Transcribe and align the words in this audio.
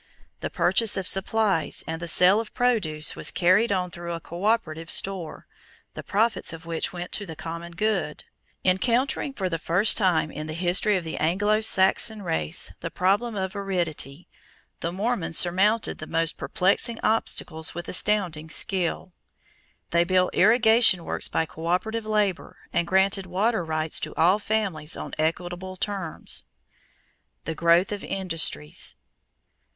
The 0.39 0.49
purchase 0.49 0.97
of 0.97 1.07
supplies 1.07 1.83
and 1.85 2.01
the 2.01 2.07
sale 2.07 2.39
of 2.39 2.55
produce 2.55 3.15
were 3.15 3.21
carried 3.25 3.71
on 3.71 3.91
through 3.91 4.13
a 4.13 4.19
coöperative 4.19 4.89
store, 4.89 5.45
the 5.93 6.01
profits 6.01 6.53
of 6.53 6.65
which 6.65 6.91
went 6.91 7.11
to 7.11 7.25
the 7.27 7.35
common 7.35 7.73
good. 7.73 8.23
Encountering 8.65 9.31
for 9.31 9.47
the 9.47 9.59
first 9.59 9.97
time 9.97 10.31
in 10.31 10.47
the 10.47 10.55
history 10.55 10.97
of 10.97 11.03
the 11.03 11.17
Anglo 11.17 11.61
Saxon 11.61 12.23
race 12.23 12.73
the 12.79 12.89
problem 12.89 13.35
of 13.35 13.55
aridity, 13.55 14.27
the 14.79 14.91
Mormons 14.91 15.37
surmounted 15.37 15.99
the 15.99 16.07
most 16.07 16.35
perplexing 16.35 16.99
obstacles 17.03 17.75
with 17.75 17.87
astounding 17.87 18.49
skill. 18.49 19.13
They 19.91 20.03
built 20.03 20.33
irrigation 20.33 21.05
works 21.05 21.27
by 21.27 21.45
coöperative 21.45 22.05
labor 22.05 22.57
and 22.73 22.87
granted 22.87 23.27
water 23.27 23.63
rights 23.63 23.99
to 23.99 24.15
all 24.15 24.39
families 24.39 24.97
on 24.97 25.13
equitable 25.19 25.75
terms. 25.77 26.45
_The 27.45 27.55
Growth 27.55 27.91
of 27.91 28.03
Industries. 28.03 28.95